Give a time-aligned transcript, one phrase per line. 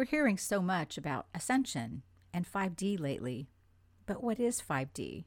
[0.00, 3.50] We're hearing so much about ascension and 5D lately.
[4.06, 5.26] But what is 5D?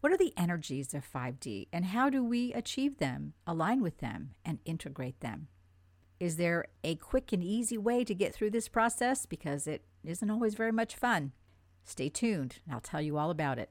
[0.00, 4.30] What are the energies of 5D and how do we achieve them, align with them,
[4.44, 5.46] and integrate them?
[6.18, 9.26] Is there a quick and easy way to get through this process?
[9.26, 11.30] Because it isn't always very much fun.
[11.84, 13.70] Stay tuned, I'll tell you all about it.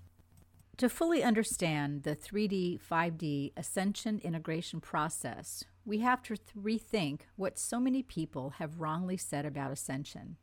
[0.77, 7.79] To fully understand the 3D, 5D ascension integration process, we have to rethink what so
[7.79, 10.37] many people have wrongly said about ascension.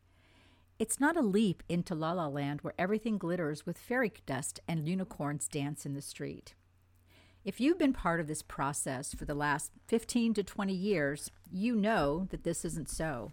[0.78, 4.88] It's not a leap into la la land where everything glitters with fairy dust and
[4.88, 6.54] unicorns dance in the street.
[7.44, 11.74] If you've been part of this process for the last 15 to 20 years, you
[11.74, 13.32] know that this isn't so.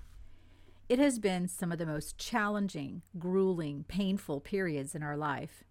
[0.88, 5.64] It has been some of the most challenging, grueling, painful periods in our life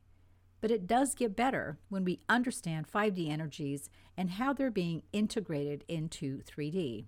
[0.65, 5.85] but it does get better when we understand 5D energies and how they're being integrated
[5.89, 7.05] into 3D.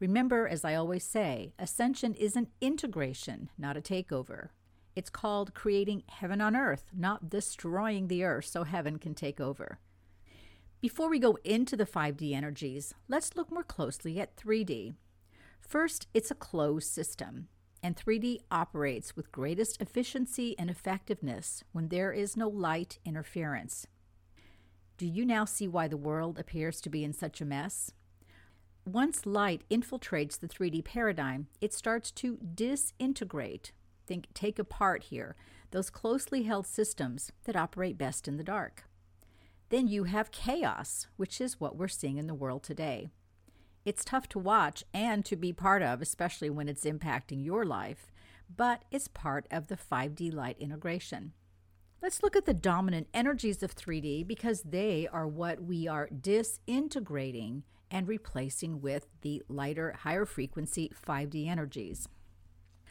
[0.00, 4.48] Remember, as I always say, ascension is an integration, not a takeover.
[4.94, 9.78] It's called creating heaven on earth, not destroying the earth so heaven can take over.
[10.80, 14.94] Before we go into the 5D energies, let's look more closely at 3D.
[15.60, 17.48] First, it's a closed system
[17.86, 23.86] and 3D operates with greatest efficiency and effectiveness when there is no light interference.
[24.98, 27.92] Do you now see why the world appears to be in such a mess?
[28.84, 33.70] Once light infiltrates the 3D paradigm, it starts to disintegrate,
[34.04, 35.36] think take apart here,
[35.70, 38.82] those closely held systems that operate best in the dark.
[39.68, 43.10] Then you have chaos, which is what we're seeing in the world today.
[43.86, 48.10] It's tough to watch and to be part of, especially when it's impacting your life,
[48.54, 51.32] but it's part of the 5D light integration.
[52.02, 57.62] Let's look at the dominant energies of 3D because they are what we are disintegrating
[57.88, 62.08] and replacing with the lighter, higher frequency 5D energies.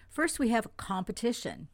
[0.09, 1.67] First, we have competition.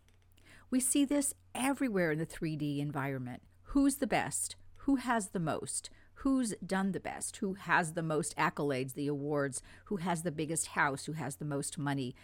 [0.71, 3.43] We see this everywhere in the 3D environment.
[3.65, 4.55] Who's the best?
[4.77, 5.91] Who has the most?
[6.21, 10.67] Who's done the best, who has the most accolades, the awards, who has the biggest
[10.67, 12.15] house, who has the most money.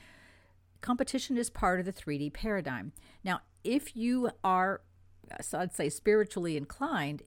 [0.81, 2.91] Competition is part of the 3D paradigm.
[3.23, 4.81] Now, if you are,
[5.41, 7.23] so I'd say, spiritually inclined,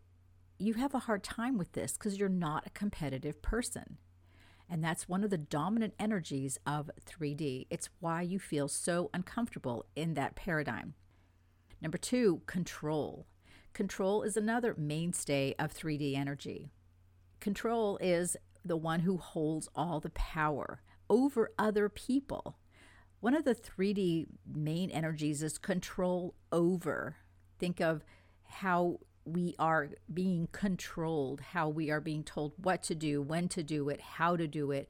[0.59, 3.99] you have a hard time with this because you're not a competitive person.
[4.69, 7.67] And that's one of the dominant energies of 3D.
[7.69, 10.95] It's why you feel so uncomfortable in that paradigm.
[11.83, 13.27] Number two, control.
[13.73, 16.71] Control is another mainstay of 3D energy.
[17.41, 22.59] Control is the one who holds all the power over other people.
[23.21, 27.17] One of the 3D main energies is control over.
[27.59, 28.05] Think of
[28.45, 33.63] how we are being controlled, how we are being told what to do, when to
[33.63, 34.89] do it, how to do it.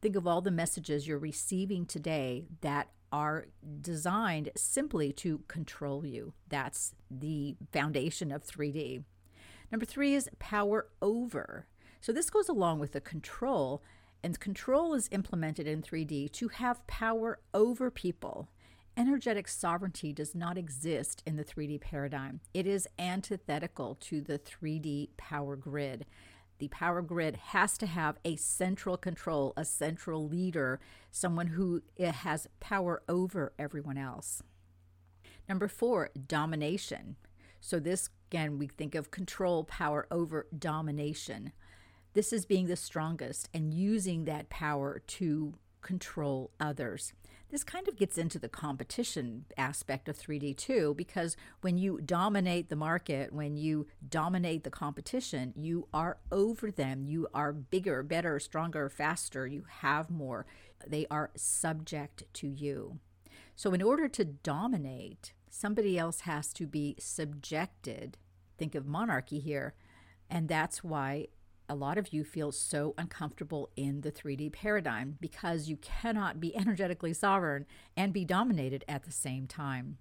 [0.00, 3.46] Think of all the messages you're receiving today that are
[3.80, 6.32] designed simply to control you.
[6.48, 9.04] That's the foundation of 3D.
[9.70, 11.66] Number three is power over.
[12.00, 13.82] So this goes along with the control,
[14.24, 18.48] and control is implemented in 3D to have power over people.
[18.96, 22.40] Energetic sovereignty does not exist in the 3D paradigm.
[22.52, 26.04] It is antithetical to the 3D power grid
[26.62, 30.78] the power grid has to have a central control, a central leader,
[31.10, 34.44] someone who eh, has power over everyone else.
[35.48, 37.16] Number four, domination.
[37.60, 41.50] So, this again, we think of control, power over domination.
[42.14, 47.12] This is being the strongest and using that power to control others.
[47.52, 52.70] This kind of gets into the competition aspect of 3D too, because when you dominate
[52.70, 57.04] the market, when you dominate the competition, you are over them.
[57.04, 59.46] You are bigger, better, stronger, faster.
[59.46, 60.46] You have more.
[60.86, 62.98] They are subject to you.
[63.54, 68.16] So, in order to dominate, somebody else has to be subjected.
[68.56, 69.74] Think of monarchy here.
[70.30, 71.26] And that's why
[71.72, 76.54] a lot of you feel so uncomfortable in the 3D paradigm because you cannot be
[76.56, 77.64] energetically sovereign
[77.96, 79.96] and be dominated at the same time.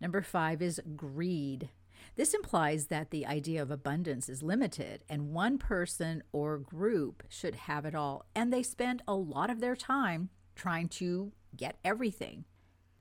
[0.00, 1.68] Number five is greed.
[2.16, 7.54] This implies that the idea of abundance is limited and one person or group should
[7.54, 12.44] have it all, and they spend a lot of their time trying to get everything.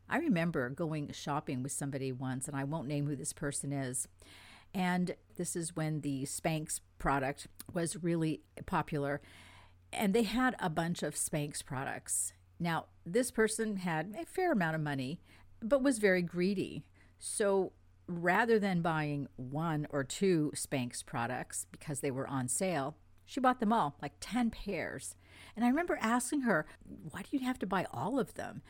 [0.08, 4.08] I remember going shopping with somebody once, and I won't name who this person is.
[4.74, 9.22] And this is when the Spanx product was really popular.
[9.92, 12.34] And they had a bunch of Spanx products.
[12.60, 15.20] Now, this person had a fair amount of money,
[15.62, 16.84] but was very greedy.
[17.20, 17.74] So
[18.08, 22.96] rather than buying one or two Spanx products because they were on sale,
[23.26, 25.16] she bought them all, like 10 pairs.
[25.56, 26.66] And I remember asking her,
[27.12, 28.62] Why do you have to buy all of them?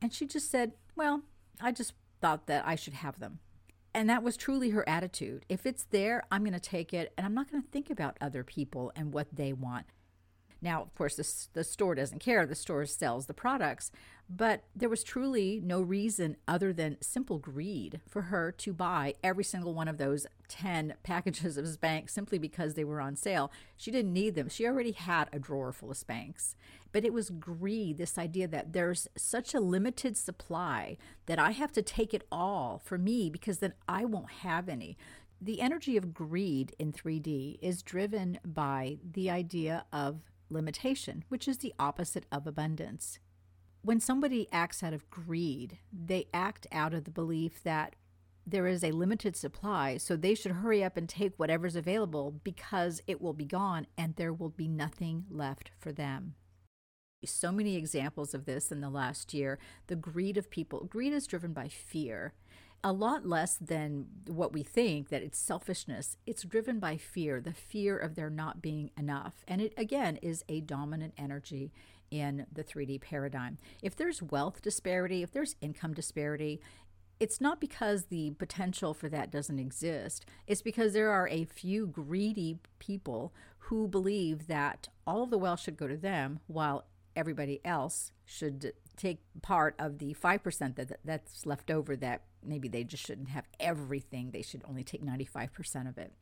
[0.00, 1.22] And she just said, Well,
[1.60, 3.38] I just thought that I should have them.
[3.94, 5.44] And that was truly her attitude.
[5.48, 8.16] If it's there, I'm going to take it and I'm not going to think about
[8.20, 9.86] other people and what they want.
[10.62, 12.46] Now, of course, the, the store doesn't care.
[12.46, 13.90] The store sells the products.
[14.34, 19.44] But there was truly no reason other than simple greed for her to buy every
[19.44, 23.52] single one of those 10 packages of Spanx simply because they were on sale.
[23.76, 24.48] She didn't need them.
[24.48, 26.54] She already had a drawer full of Spanx.
[26.92, 31.72] But it was greed, this idea that there's such a limited supply that I have
[31.72, 34.96] to take it all for me because then I won't have any.
[35.40, 40.20] The energy of greed in 3D is driven by the idea of
[40.52, 43.18] limitation, which is the opposite of abundance.
[43.82, 47.96] When somebody acts out of greed, they act out of the belief that
[48.46, 53.00] there is a limited supply, so they should hurry up and take whatever's available because
[53.06, 56.34] it will be gone and there will be nothing left for them.
[57.24, 59.58] So many examples of this in the last year.
[59.86, 60.84] The greed of people.
[60.86, 62.34] Greed is driven by fear
[62.84, 66.16] a lot less than what we think that it's selfishness.
[66.26, 69.44] It's driven by fear, the fear of there not being enough.
[69.46, 71.72] And it, again, is a dominant energy
[72.10, 73.58] in the 3D paradigm.
[73.82, 76.60] If there's wealth disparity, if there's income disparity,
[77.20, 80.26] it's not because the potential for that doesn't exist.
[80.48, 85.60] It's because there are a few greedy people who believe that all of the wealth
[85.60, 86.84] should go to them while
[87.14, 88.72] everybody else should
[89.02, 93.48] take part of the 5% that that's left over that maybe they just shouldn't have
[93.58, 96.12] everything they should only take 95% of it.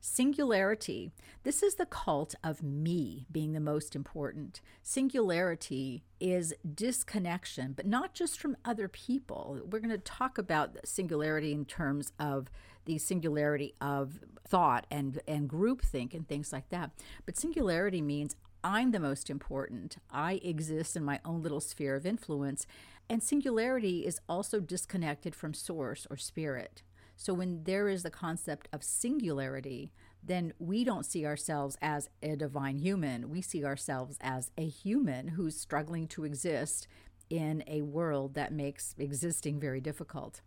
[0.00, 1.12] Singularity.
[1.42, 4.60] This is the cult of me being the most important.
[4.82, 9.60] Singularity is disconnection but not just from other people.
[9.64, 12.50] We're going to talk about singularity in terms of
[12.86, 16.90] the singularity of thought and and groupthink and things like that.
[17.26, 19.98] But singularity means I'm the most important.
[20.10, 22.66] I exist in my own little sphere of influence.
[23.10, 26.82] And singularity is also disconnected from source or spirit.
[27.16, 32.34] So when there is the concept of singularity, then we don't see ourselves as a
[32.36, 33.28] divine human.
[33.28, 36.88] We see ourselves as a human who's struggling to exist
[37.28, 40.40] in a world that makes existing very difficult.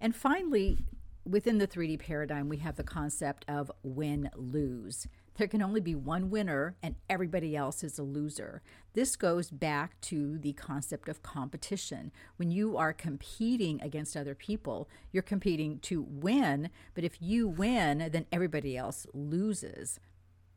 [0.00, 0.84] And finally,
[1.24, 5.06] within the 3D paradigm, we have the concept of win lose.
[5.36, 8.62] There can only be one winner and everybody else is a loser.
[8.92, 12.12] This goes back to the concept of competition.
[12.36, 18.10] When you are competing against other people, you're competing to win, but if you win,
[18.12, 19.98] then everybody else loses.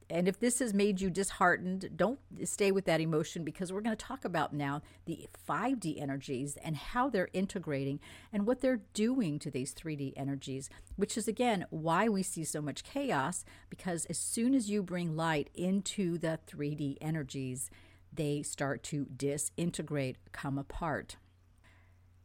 [0.10, 3.96] And if this has made you disheartened, don't stay with that emotion because we're going
[3.96, 8.00] to talk about now the 5D energies and how they're integrating
[8.32, 12.62] and what they're doing to these 3D energies, which is again why we see so
[12.62, 17.70] much chaos because as soon as you bring light into the 3D energies,
[18.14, 21.18] they start to disintegrate, come apart.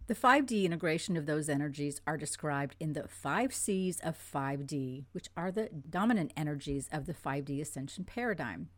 [0.08, 5.28] The 5D integration of those energies are described in the five C's of 5D, which
[5.36, 8.68] are the dominant energies of the 5D ascension paradigm.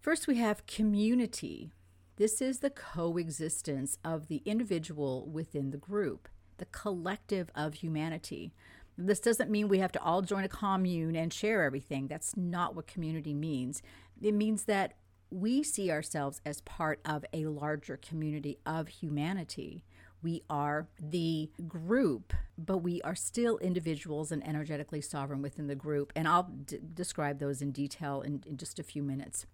[0.00, 1.72] First, we have community.
[2.16, 8.52] This is the coexistence of the individual within the group, the collective of humanity.
[8.96, 12.06] This doesn't mean we have to all join a commune and share everything.
[12.06, 13.82] That's not what community means.
[14.22, 14.94] It means that
[15.30, 19.84] we see ourselves as part of a larger community of humanity.
[20.24, 26.14] We are the group, but we are still individuals and energetically sovereign within the group.
[26.16, 29.44] And I'll d- describe those in detail in, in just a few minutes.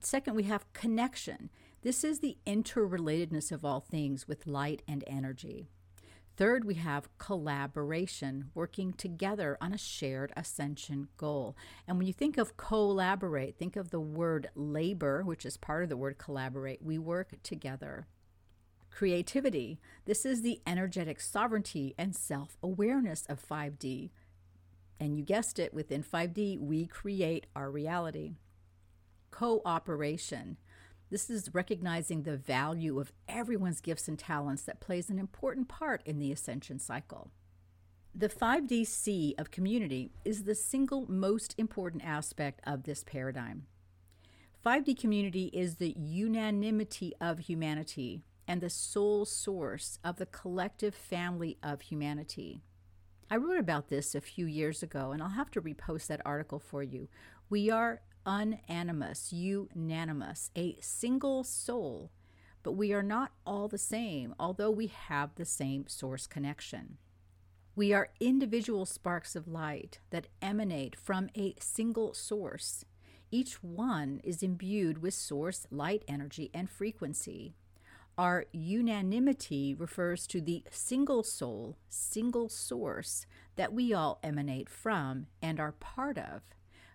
[0.00, 1.50] Second, we have connection.
[1.82, 5.68] This is the interrelatedness of all things with light and energy.
[6.36, 11.56] Third, we have collaboration, working together on a shared ascension goal.
[11.86, 15.90] And when you think of collaborate, think of the word labor, which is part of
[15.90, 16.82] the word collaborate.
[16.82, 18.08] We work together.
[18.94, 19.80] Creativity.
[20.04, 24.10] This is the energetic sovereignty and self awareness of 5D.
[25.00, 28.36] And you guessed it, within 5D, we create our reality.
[29.32, 30.58] Cooperation.
[31.10, 36.00] This is recognizing the value of everyone's gifts and talents that plays an important part
[36.06, 37.32] in the ascension cycle.
[38.14, 43.66] The 5DC of community is the single most important aspect of this paradigm.
[44.64, 51.58] 5D community is the unanimity of humanity and the sole source of the collective family
[51.62, 52.60] of humanity.
[53.30, 56.58] I wrote about this a few years ago, and I'll have to repost that article
[56.58, 57.08] for you.
[57.48, 62.10] We are unanimous, unanimous, a single soul,
[62.62, 66.98] but we are not all the same, although we have the same source connection.
[67.76, 72.84] We are individual sparks of light that emanate from a single source.
[73.30, 77.56] Each one is imbued with source light energy and frequency.
[78.16, 85.58] Our unanimity refers to the single soul, single source that we all emanate from and
[85.58, 86.42] are part of.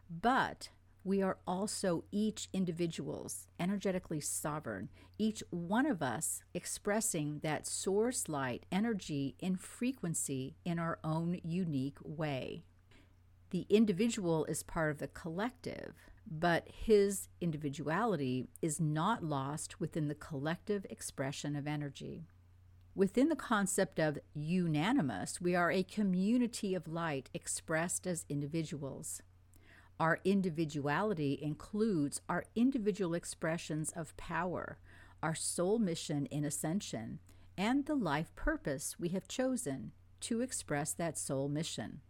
[0.10, 0.70] But
[1.04, 8.66] we are also each individuals, energetically sovereign, each one of us expressing that source light
[8.72, 12.64] energy and frequency in our own unique way.
[13.50, 20.15] The individual is part of the collective, but his individuality is not lost within the
[20.15, 22.25] collective expression of energy.
[22.95, 29.21] Within the concept of unanimous, we are a community of light expressed as individuals.
[30.00, 34.79] Our individuality includes our individual expressions of power,
[35.24, 37.19] our soul mission in ascension,
[37.57, 42.01] and the life purpose we have chosen to express that soul mission.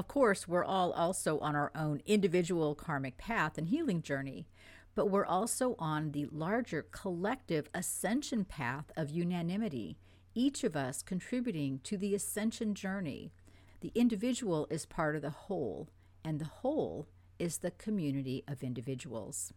[0.00, 4.46] Of course, we're all also on our own individual karmic path and healing journey,
[4.94, 9.98] but we're also on the larger collective ascension path of unanimity,
[10.34, 13.34] each of us contributing to the ascension journey.
[13.82, 15.90] The individual is part of the whole,
[16.24, 17.06] and the whole
[17.38, 19.52] is the community of individuals.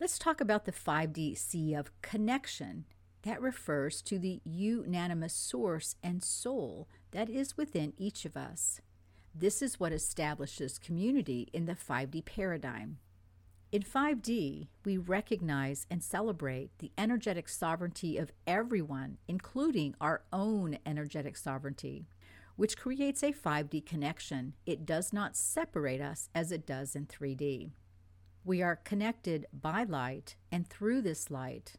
[0.00, 2.86] Let's talk about the 5D C of connection.
[3.24, 8.80] That refers to the unanimous source and soul that is within each of us.
[9.34, 12.98] This is what establishes community in the 5D paradigm.
[13.72, 21.36] In 5D, we recognize and celebrate the energetic sovereignty of everyone, including our own energetic
[21.36, 22.06] sovereignty
[22.60, 24.52] which creates a 5D connection.
[24.66, 27.70] It does not separate us as it does in 3D.
[28.44, 31.76] We are connected by light and through this light.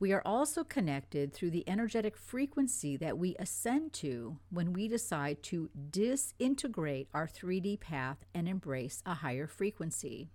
[0.00, 5.42] We are also connected through the energetic frequency that we ascend to when we decide
[5.44, 10.30] to disintegrate our 3D path and embrace a higher frequency.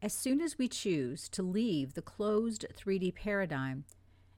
[0.00, 3.84] As soon as we choose to leave the closed 3D paradigm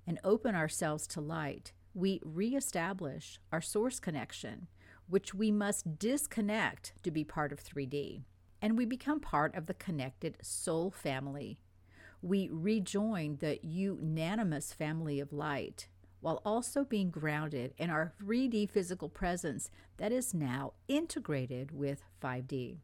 [0.04, 4.66] and open ourselves to light, we reestablish our source connection,
[5.08, 8.24] which we must disconnect to be part of 3D,
[8.60, 11.60] and we become part of the connected soul family.
[12.22, 15.88] We rejoin the unanimous family of light
[16.20, 22.78] while also being grounded in our 3D physical presence that is now integrated with 5D.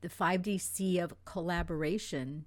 [0.00, 2.46] The 5D C of collaboration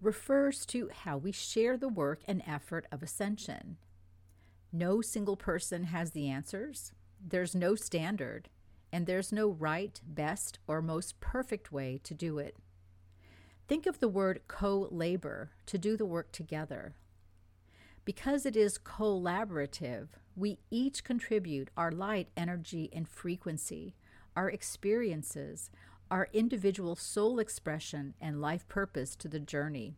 [0.00, 3.76] refers to how we share the work and effort of ascension.
[4.72, 6.92] No single person has the answers.
[7.22, 8.48] There's no standard,
[8.90, 12.56] and there's no right, best, or most perfect way to do it.
[13.70, 16.96] Think of the word co labor, to do the work together.
[18.04, 23.94] Because it is collaborative, we each contribute our light, energy, and frequency,
[24.34, 25.70] our experiences,
[26.10, 29.94] our individual soul expression, and life purpose to the journey.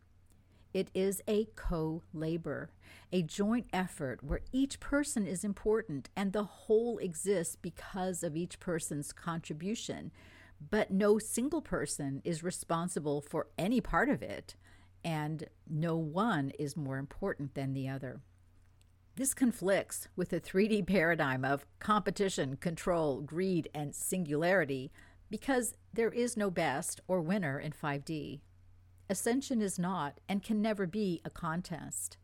[0.71, 2.69] It is a co labor,
[3.11, 8.59] a joint effort where each person is important and the whole exists because of each
[8.59, 10.11] person's contribution.
[10.69, 14.55] But no single person is responsible for any part of it,
[15.03, 18.21] and no one is more important than the other.
[19.15, 24.91] This conflicts with the 3D paradigm of competition, control, greed, and singularity
[25.29, 28.41] because there is no best or winner in 5D.
[29.09, 32.17] Ascension is not and can never be a contest.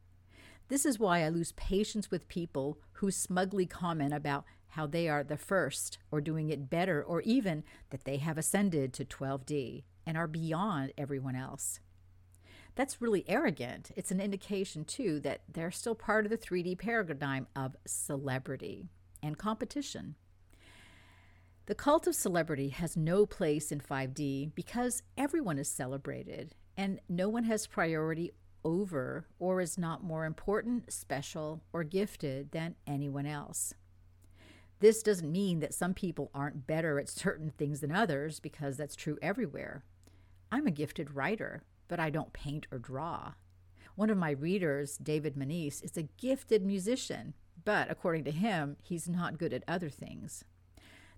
[0.68, 5.24] This is why I lose patience with people who smugly comment about how they are
[5.24, 10.18] the first or doing it better or even that they have ascended to 12D and
[10.18, 11.80] are beyond everyone else.
[12.76, 13.92] That's really arrogant.
[13.96, 18.90] It's an indication, too, that they're still part of the 3D paradigm of celebrity
[19.22, 20.16] and competition.
[21.66, 27.30] The cult of celebrity has no place in 5D because everyone is celebrated and no
[27.30, 28.32] one has priority
[28.64, 33.74] over or is not more important, special, or gifted than anyone else.
[34.80, 38.96] This doesn't mean that some people aren't better at certain things than others because that's
[38.96, 39.84] true everywhere.
[40.52, 43.34] I'm a gifted writer but I don't paint or draw.
[43.96, 47.34] One of my readers, David Manise, is a gifted musician,
[47.66, 50.46] but according to him, he's not good at other things.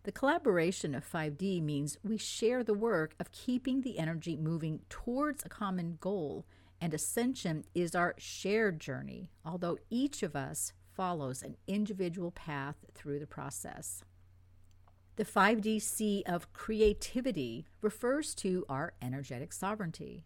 [0.04, 5.46] The collaboration of 5D means we share the work of keeping the energy moving towards
[5.46, 6.48] a common goal,
[6.80, 13.20] and ascension is our shared journey, although each of us follows an individual path through
[13.20, 14.04] the process.
[15.16, 20.26] The 5D C of creativity refers to our energetic sovereignty.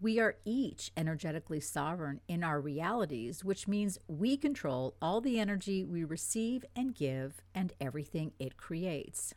[0.00, 5.84] We are each energetically sovereign in our realities, which means we control all the energy
[5.84, 9.34] we receive and give and everything it creates.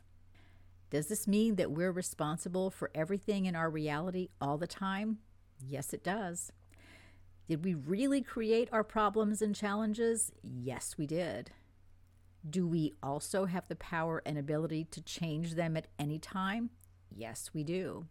[0.90, 5.18] Does this mean that we're responsible for everything in our reality all the time?
[5.66, 6.52] Yes, it does.
[7.48, 10.32] Did we really create our problems and challenges?
[10.42, 11.50] Yes, we did.
[12.48, 16.70] Do we also have the power and ability to change them at any time?
[17.10, 18.06] Yes, we do.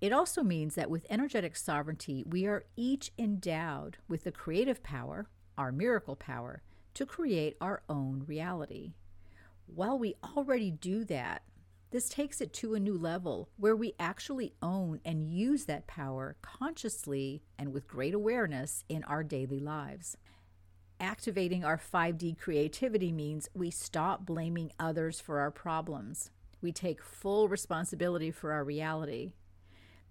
[0.00, 5.28] It also means that with energetic sovereignty, we are each endowed with the creative power,
[5.58, 6.62] our miracle power,
[6.94, 8.94] to create our own reality.
[9.66, 11.42] While we already do that,
[11.90, 16.36] this takes it to a new level where we actually own and use that power
[16.40, 20.16] consciously and with great awareness in our daily lives.
[21.00, 26.30] Activating our 5D creativity means we stop blaming others for our problems.
[26.62, 29.32] We take full responsibility for our reality.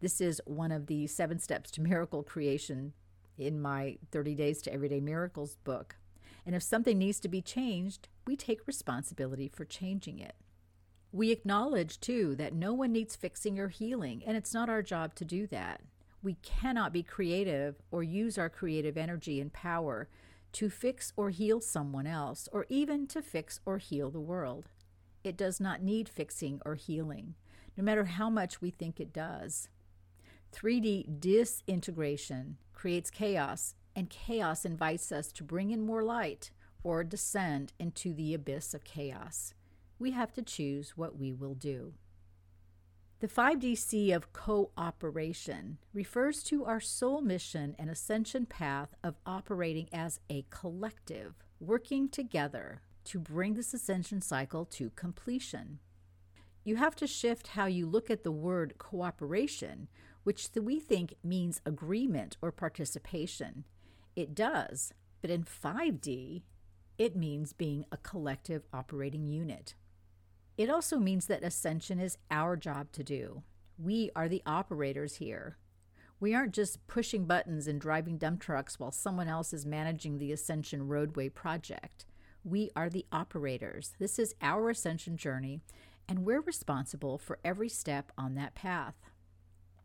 [0.01, 2.93] This is one of the seven steps to miracle creation
[3.37, 5.95] in my 30 Days to Everyday Miracles book.
[6.45, 10.35] And if something needs to be changed, we take responsibility for changing it.
[11.11, 15.15] We acknowledge, too, that no one needs fixing or healing, and it's not our job
[15.15, 15.81] to do that.
[16.21, 20.07] We cannot be creative or use our creative energy and power
[20.51, 24.69] to fix or heal someone else, or even to fix or heal the world.
[25.23, 27.35] It does not need fixing or healing,
[27.75, 29.69] no matter how much we think it does.
[30.53, 36.51] 3D disintegration creates chaos, and chaos invites us to bring in more light
[36.83, 39.53] or descend into the abyss of chaos.
[39.99, 41.93] We have to choose what we will do.
[43.19, 50.21] The 5DC of cooperation refers to our soul mission and ascension path of operating as
[50.29, 55.79] a collective, working together to bring this ascension cycle to completion.
[56.63, 59.89] You have to shift how you look at the word cooperation,
[60.23, 63.65] which we think means agreement or participation.
[64.15, 66.43] It does, but in 5D,
[66.97, 69.75] it means being a collective operating unit.
[70.59, 73.43] It also means that ascension is our job to do.
[73.77, 75.57] We are the operators here.
[76.19, 80.33] We aren't just pushing buttons and driving dump trucks while someone else is managing the
[80.33, 82.05] Ascension Roadway project.
[82.43, 83.93] We are the operators.
[83.99, 85.61] This is our ascension journey,
[86.09, 88.95] and we're responsible for every step on that path.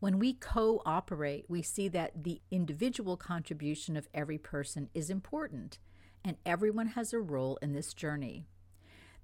[0.00, 5.78] When we cooperate, we see that the individual contribution of every person is important,
[6.24, 8.48] and everyone has a role in this journey.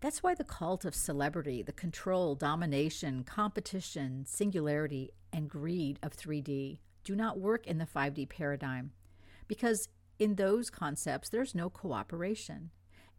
[0.00, 6.78] That's why the cult of celebrity, the control, domination, competition, singularity, and greed of 3D
[7.04, 8.92] do not work in the 5D paradigm,
[9.46, 12.70] because in those concepts, there's no cooperation.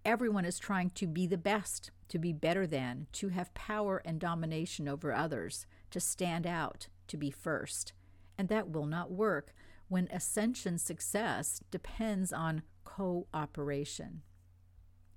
[0.04, 4.20] Everyone is trying to be the best, to be better than, to have power and
[4.20, 7.94] domination over others, to stand out, to be first.
[8.38, 9.54] And that will not work
[9.88, 14.24] when ascension success depends on cooperation.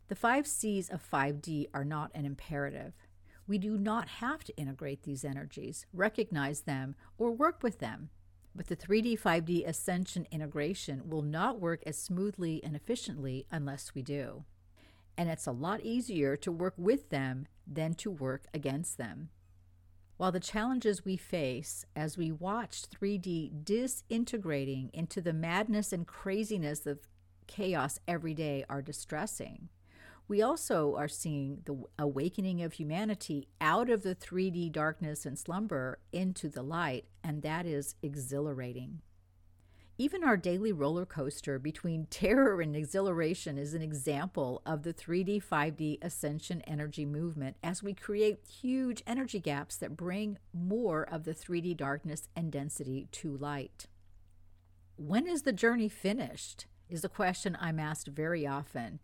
[0.08, 2.92] The five C's of 5D are not an imperative.
[3.46, 8.10] We do not have to integrate these energies, recognize them, or work with them.
[8.54, 14.02] But the 3D 5D ascension integration will not work as smoothly and efficiently unless we
[14.02, 14.44] do.
[15.16, 19.30] And it's a lot easier to work with them than to work against them.
[20.16, 26.86] While the challenges we face as we watch 3D disintegrating into the madness and craziness
[26.86, 27.00] of
[27.46, 29.68] chaos every day are distressing,
[30.26, 35.98] we also are seeing the awakening of humanity out of the 3D darkness and slumber
[36.12, 39.00] into the light, and that is exhilarating.
[39.96, 45.44] Even our daily roller coaster between terror and exhilaration is an example of the 3D
[45.44, 51.34] 5D ascension energy movement as we create huge energy gaps that bring more of the
[51.34, 53.86] 3D darkness and density to light.
[54.96, 56.66] when is the journey finished?
[56.88, 59.00] Is a question I'm asked very often.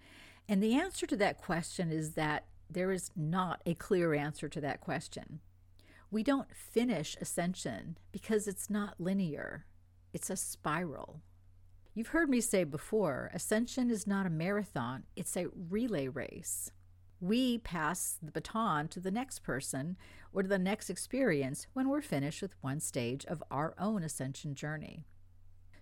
[0.49, 4.61] And the answer to that question is that there is not a clear answer to
[4.61, 5.41] that question.
[6.11, 9.67] We don't finish ascension because it's not linear,
[10.13, 11.21] it's a spiral.
[11.95, 16.71] You've heard me say before ascension is not a marathon, it's a relay race.
[17.21, 19.97] We pass the baton to the next person
[20.33, 24.55] or to the next experience when we're finished with one stage of our own ascension
[24.55, 25.05] journey.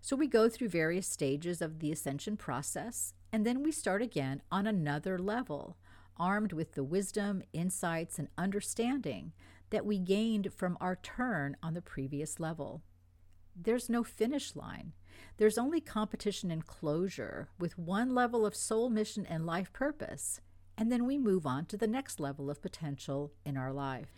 [0.00, 4.42] So we go through various stages of the ascension process, and then we start again
[4.50, 5.76] on another level,
[6.16, 9.32] armed with the wisdom, insights, and understanding
[9.70, 12.82] that we gained from our turn on the previous level.
[13.54, 14.92] There's no finish line.
[15.36, 20.40] There's only competition and closure with one level of soul mission and life purpose,
[20.76, 24.14] and then we move on to the next level of potential in our life.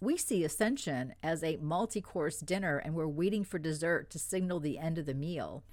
[0.00, 4.60] We see ascension as a multi course dinner and we're waiting for dessert to signal
[4.60, 5.64] the end of the meal.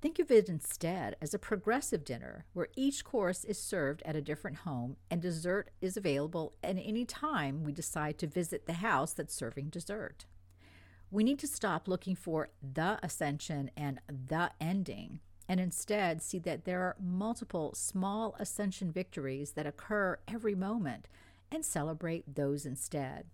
[0.00, 4.22] Think of it instead as a progressive dinner where each course is served at a
[4.22, 9.12] different home and dessert is available at any time we decide to visit the house
[9.12, 10.24] that's serving dessert.
[11.10, 16.64] We need to stop looking for the ascension and the ending and instead see that
[16.64, 21.08] there are multiple small ascension victories that occur every moment
[21.52, 23.26] and celebrate those instead.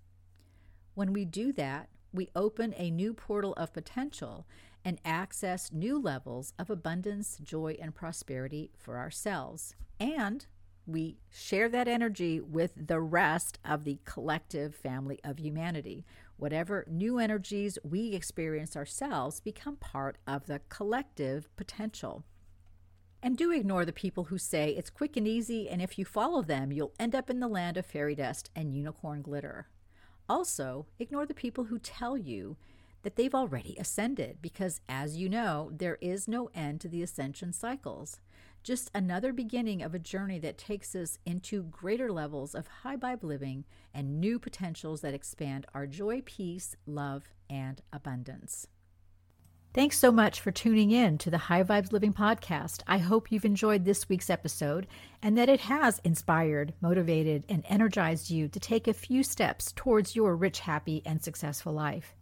[0.95, 4.47] When we do that, we open a new portal of potential
[4.87, 9.75] and access new levels of abundance, joy, and prosperity for ourselves.
[9.99, 10.47] And
[10.87, 16.07] we share that energy with the rest of the collective family of humanity.
[16.37, 22.23] Whatever new energies we experience ourselves become part of the collective potential.
[23.21, 26.43] And do ignore the people who say it's quick and easy, and if you follow
[26.43, 29.67] them, you'll end up in the land of fairy dust and unicorn glitter.
[30.29, 32.57] Also, ignore the people who tell you
[33.03, 37.53] that they've already ascended because, as you know, there is no end to the ascension
[37.53, 38.21] cycles.
[38.63, 43.23] Just another beginning of a journey that takes us into greater levels of high vibe
[43.23, 48.67] living and new potentials that expand our joy, peace, love, and abundance.
[49.77, 52.81] Thanks so much for tuning in to the High Vibes Living podcast.
[52.87, 54.87] I hope you've enjoyed this week's episode
[55.23, 60.17] and that it has inspired, motivated, and energized you to take a few steps towards
[60.17, 62.17] your rich, happy, and successful life.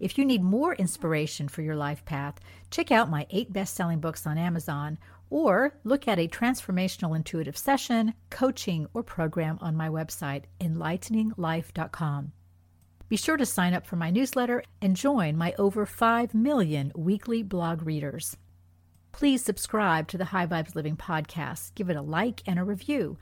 [0.00, 4.00] If you need more inspiration for your life path, check out my eight best selling
[4.00, 4.98] books on Amazon
[5.30, 12.32] or look at a transformational intuitive session, coaching, or program on my website, enlighteninglife.com.
[13.08, 17.42] Be sure to sign up for my newsletter and join my over 5 million weekly
[17.42, 18.36] blog readers.
[19.12, 23.16] Please subscribe to the High Vibes Living podcast, give it a like and a review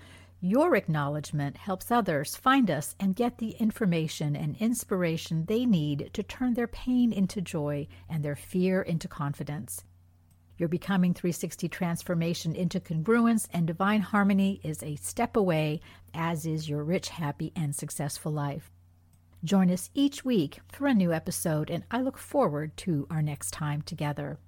[0.44, 6.20] your acknowledgement helps others find us and get the information and inspiration they need to
[6.20, 9.84] turn their pain into joy and their fear into confidence.
[10.58, 15.80] Your Becoming 360 transformation into congruence and divine harmony is a step away,
[16.12, 18.72] as is your rich, happy, and successful life.
[19.44, 23.52] Join us each week for a new episode, and I look forward to our next
[23.52, 24.40] time together.